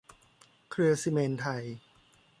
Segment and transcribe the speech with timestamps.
[0.71, 1.63] เครือซิเมนต์ไทย